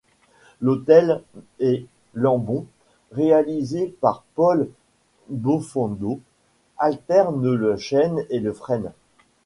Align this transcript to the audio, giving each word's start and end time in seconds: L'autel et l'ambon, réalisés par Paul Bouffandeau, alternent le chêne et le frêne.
L'autel 0.61 1.21
et 1.59 1.85
l'ambon, 2.15 2.65
réalisés 3.11 3.95
par 4.01 4.23
Paul 4.33 4.67
Bouffandeau, 5.29 6.19
alternent 6.79 7.53
le 7.53 7.77
chêne 7.77 8.25
et 8.31 8.39
le 8.39 8.51
frêne. 8.51 8.93